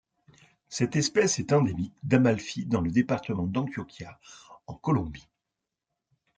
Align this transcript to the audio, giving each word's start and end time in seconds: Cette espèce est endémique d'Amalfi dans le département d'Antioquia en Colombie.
Cette 0.67 0.95
espèce 0.95 1.37
est 1.37 1.53
endémique 1.53 1.93
d'Amalfi 2.01 2.65
dans 2.65 2.81
le 2.81 2.89
département 2.89 3.45
d'Antioquia 3.45 4.19
en 4.65 4.73
Colombie. 4.73 5.29